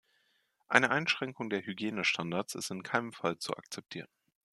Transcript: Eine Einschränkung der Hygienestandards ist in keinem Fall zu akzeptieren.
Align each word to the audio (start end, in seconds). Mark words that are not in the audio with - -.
Eine 0.67 0.89
Einschränkung 0.89 1.51
der 1.51 1.61
Hygienestandards 1.63 2.55
ist 2.55 2.71
in 2.71 2.81
keinem 2.81 3.13
Fall 3.13 3.37
zu 3.37 3.55
akzeptieren. 3.55 4.09